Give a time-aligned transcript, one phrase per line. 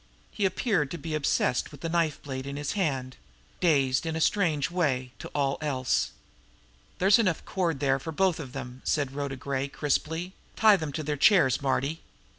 [0.31, 3.17] He appeared to be obsessed with the knife blade in his hand
[3.59, 6.09] dazed in a strange way to all else.
[6.97, 10.33] "There's enough cord there for both of them," said Rhoda Gray crisply.
[10.55, 12.01] "Tie them in their chairs, Marty."